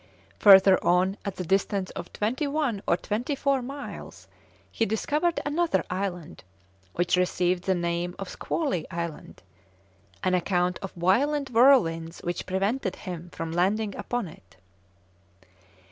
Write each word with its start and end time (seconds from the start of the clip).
Further 0.39 0.83
on 0.83 1.15
at 1.25 1.35
the 1.35 1.45
distance 1.45 1.91
of 1.91 2.11
twenty 2.11 2.47
one 2.47 2.81
or 2.87 2.97
twenty 2.97 3.35
four 3.35 3.61
miles, 3.61 4.27
he 4.71 4.83
discovered 4.83 5.39
another 5.45 5.83
island, 5.91 6.43
which 6.95 7.15
received 7.17 7.65
the 7.65 7.75
name 7.75 8.15
of 8.17 8.27
Squally 8.27 8.89
Island, 8.89 9.43
on 10.23 10.33
account 10.33 10.79
of 10.81 10.91
violent 10.93 11.49
whirlwinds 11.51 12.17
which 12.23 12.47
prevented 12.47 12.95
him 12.95 13.29
from 13.29 13.51
landing 13.51 13.95
upon 13.95 14.27
it. 14.27 14.57